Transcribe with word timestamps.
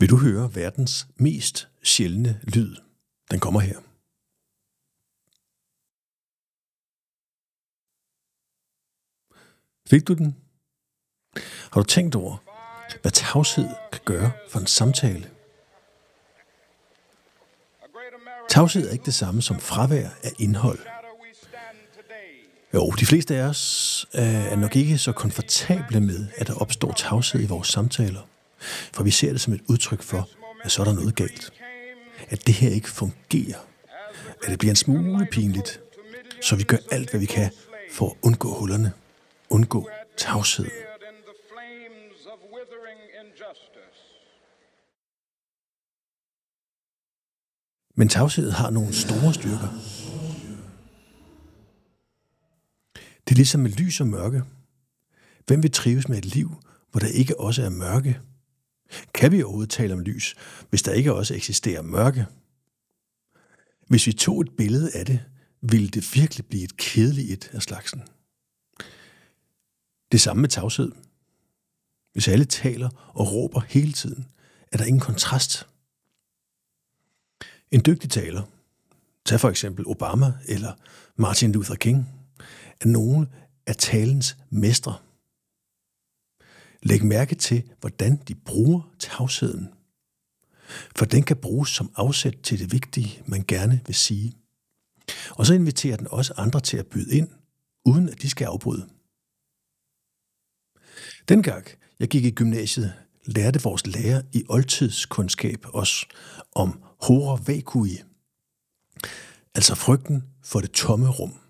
Vil 0.00 0.10
du 0.10 0.16
høre 0.16 0.54
verdens 0.54 1.06
mest 1.16 1.68
sjældne 1.82 2.40
lyd? 2.42 2.76
Den 3.30 3.40
kommer 3.40 3.60
her. 3.60 3.78
Fik 9.90 10.08
du 10.08 10.14
den? 10.14 10.36
Har 11.72 11.80
du 11.80 11.86
tænkt 11.86 12.14
over, 12.14 12.36
hvad 13.02 13.12
tavshed 13.12 13.68
kan 13.92 14.00
gøre 14.04 14.32
for 14.50 14.58
en 14.58 14.66
samtale? 14.66 15.30
Tavshed 18.48 18.88
er 18.88 18.92
ikke 18.92 19.04
det 19.04 19.14
samme 19.14 19.42
som 19.42 19.60
fravær 19.60 20.08
af 20.22 20.32
indhold. 20.38 20.78
Jo, 22.74 22.90
de 22.90 23.06
fleste 23.06 23.36
af 23.36 23.42
os 23.42 24.06
øh, 24.14 24.52
er 24.52 24.56
nok 24.56 24.76
ikke 24.76 24.98
så 24.98 25.12
komfortable 25.12 26.00
med, 26.00 26.28
at 26.36 26.46
der 26.46 26.54
opstår 26.54 26.92
tavshed 26.92 27.42
i 27.42 27.46
vores 27.46 27.68
samtaler. 27.68 28.20
For 28.92 29.02
vi 29.04 29.10
ser 29.10 29.32
det 29.32 29.40
som 29.40 29.52
et 29.52 29.60
udtryk 29.68 30.02
for, 30.02 30.28
at 30.64 30.70
så 30.70 30.82
er 30.82 30.84
der 30.84 30.92
noget 30.92 31.14
galt. 31.14 31.52
At 32.28 32.46
det 32.46 32.54
her 32.54 32.70
ikke 32.70 32.90
fungerer. 32.90 33.58
At 34.42 34.50
det 34.50 34.58
bliver 34.58 34.72
en 34.72 34.76
smule 34.76 35.26
pinligt. 35.32 35.80
Så 36.42 36.56
vi 36.56 36.62
gør 36.62 36.76
alt, 36.90 37.10
hvad 37.10 37.20
vi 37.20 37.26
kan 37.26 37.50
for 37.92 38.06
at 38.10 38.16
undgå 38.22 38.54
hullerne. 38.58 38.92
Undgå 39.50 39.88
tavsheden. 40.16 40.70
Men 47.94 48.08
tavshed 48.08 48.50
har 48.50 48.70
nogle 48.70 48.94
store 48.94 49.34
styrker. 49.34 49.68
Det 53.24 53.34
er 53.34 53.36
ligesom 53.36 53.60
med 53.60 53.70
lys 53.70 54.00
og 54.00 54.06
mørke. 54.06 54.42
Hvem 55.46 55.62
vil 55.62 55.72
trives 55.72 56.08
med 56.08 56.18
et 56.18 56.24
liv, 56.24 56.50
hvor 56.90 57.00
der 57.00 57.06
ikke 57.06 57.40
også 57.40 57.62
er 57.62 57.68
mørke? 57.68 58.20
Kan 59.14 59.32
vi 59.32 59.42
overhovedet 59.42 59.70
tale 59.70 59.94
om 59.94 60.00
lys, 60.00 60.34
hvis 60.70 60.82
der 60.82 60.92
ikke 60.92 61.14
også 61.14 61.34
eksisterer 61.34 61.82
mørke? 61.82 62.26
Hvis 63.88 64.06
vi 64.06 64.12
tog 64.12 64.40
et 64.40 64.56
billede 64.56 64.90
af 64.94 65.06
det, 65.06 65.20
ville 65.60 65.88
det 65.88 66.14
virkelig 66.14 66.46
blive 66.46 66.64
et 66.64 66.76
kedeligt 66.76 67.30
et 67.30 67.50
af 67.54 67.62
slagsen. 67.62 68.02
Det 70.12 70.20
samme 70.20 70.40
med 70.40 70.48
tavshed. 70.48 70.92
Hvis 72.12 72.28
alle 72.28 72.44
taler 72.44 73.10
og 73.14 73.32
råber 73.32 73.60
hele 73.60 73.92
tiden, 73.92 74.26
er 74.72 74.76
der 74.76 74.84
ingen 74.84 75.00
kontrast. 75.00 75.66
En 77.70 77.82
dygtig 77.86 78.10
taler, 78.10 78.42
tag 79.24 79.40
for 79.40 79.48
eksempel 79.48 79.86
Obama 79.86 80.32
eller 80.48 80.72
Martin 81.16 81.52
Luther 81.52 81.74
King, 81.74 82.08
er 82.80 82.86
nogle 82.86 83.28
af 83.66 83.76
talens 83.76 84.36
mestre. 84.50 84.94
Læg 86.82 87.04
mærke 87.04 87.34
til, 87.34 87.62
hvordan 87.80 88.16
de 88.16 88.34
bruger 88.34 88.94
tavsheden. 88.98 89.68
For 90.96 91.04
den 91.04 91.22
kan 91.22 91.36
bruges 91.36 91.70
som 91.70 91.92
afsæt 91.96 92.34
til 92.42 92.58
det 92.58 92.72
vigtige, 92.72 93.22
man 93.26 93.44
gerne 93.48 93.80
vil 93.86 93.94
sige. 93.94 94.34
Og 95.30 95.46
så 95.46 95.54
inviterer 95.54 95.96
den 95.96 96.06
også 96.10 96.34
andre 96.36 96.60
til 96.60 96.76
at 96.76 96.86
byde 96.86 97.16
ind, 97.16 97.28
uden 97.84 98.08
at 98.08 98.22
de 98.22 98.30
skal 98.30 98.44
afbryde. 98.44 98.88
Dengang 101.28 101.66
jeg 101.98 102.08
gik 102.08 102.24
i 102.24 102.30
gymnasiet, 102.30 102.94
lærte 103.24 103.62
vores 103.62 103.86
lærer 103.86 104.22
i 104.32 104.44
oldtidskundskab 104.48 105.66
os 105.72 106.06
om 106.52 106.82
horror 107.02 107.36
vacui, 107.36 107.98
altså 109.54 109.74
frygten 109.74 110.24
for 110.42 110.60
det 110.60 110.70
tomme 110.70 111.08
rum. 111.08 111.40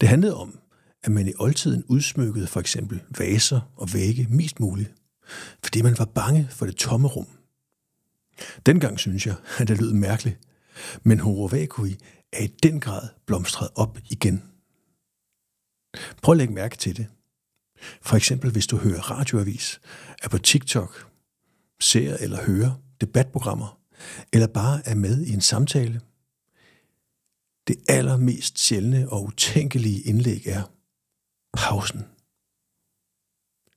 Det 0.00 0.08
handlede 0.08 0.36
om, 0.36 0.60
at 1.02 1.12
man 1.12 1.28
i 1.28 1.32
oldtiden 1.38 1.84
udsmykkede 1.88 2.46
for 2.46 2.60
eksempel 2.60 3.02
vaser 3.18 3.60
og 3.76 3.92
vægge 3.92 4.26
mest 4.30 4.60
muligt, 4.60 4.94
fordi 5.62 5.82
man 5.82 5.98
var 5.98 6.04
bange 6.04 6.48
for 6.50 6.66
det 6.66 6.76
tomme 6.76 7.08
rum. 7.08 7.26
Dengang 8.66 8.98
synes 8.98 9.26
jeg, 9.26 9.34
at 9.58 9.68
det 9.68 9.80
lød 9.80 9.92
mærkeligt, 9.92 10.38
men 11.02 11.20
horror 11.20 11.54
er 12.32 12.42
i 12.42 12.46
den 12.46 12.80
grad 12.80 13.08
blomstret 13.26 13.68
op 13.74 13.98
igen. 14.10 14.42
Prøv 16.22 16.32
at 16.32 16.38
lægge 16.38 16.54
mærke 16.54 16.76
til 16.76 16.96
det. 16.96 17.06
For 18.02 18.16
eksempel 18.16 18.50
hvis 18.50 18.66
du 18.66 18.76
hører 18.76 19.00
radioavis, 19.00 19.80
er 20.22 20.28
på 20.28 20.38
TikTok, 20.38 21.10
ser 21.80 22.16
eller 22.16 22.44
hører 22.44 22.82
debatprogrammer, 23.00 23.80
eller 24.32 24.46
bare 24.46 24.82
er 24.84 24.94
med 24.94 25.22
i 25.22 25.32
en 25.32 25.40
samtale. 25.40 26.00
Det 27.68 27.76
allermest 27.88 28.58
sjældne 28.58 29.08
og 29.08 29.24
utænkelige 29.24 30.00
indlæg 30.00 30.46
er 30.46 30.62
pausen. 31.52 32.06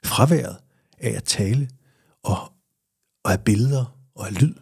Fraværet 0.05 0.57
af 0.97 1.09
at 1.09 1.23
tale 1.23 1.69
og, 2.23 2.37
og 3.23 3.31
af 3.31 3.43
billeder 3.43 3.97
og 4.15 4.27
af 4.27 4.41
lyd. 4.41 4.55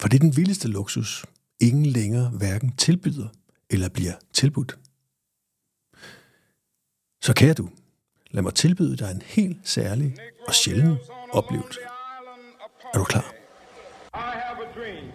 For 0.00 0.08
det 0.08 0.14
er 0.14 0.20
den 0.20 0.36
vildeste 0.36 0.68
luksus, 0.68 1.24
ingen 1.60 1.86
længere 1.86 2.28
hverken 2.28 2.76
tilbyder 2.76 3.28
eller 3.70 3.88
bliver 3.88 4.14
tilbudt. 4.32 4.78
Så 7.22 7.32
kære 7.36 7.54
du, 7.54 7.70
lad 8.30 8.42
mig 8.42 8.54
tilbyde 8.54 8.96
dig 8.96 9.10
en 9.10 9.22
helt 9.22 9.68
særlig 9.68 10.16
og 10.48 10.54
sjælden 10.54 10.96
oplevelse. 11.32 11.80
Er 12.94 12.98
du 12.98 13.04
klar? 13.04 13.34
I 14.14 14.38
have 14.38 14.66
a 14.66 14.72
dream. 14.74 15.12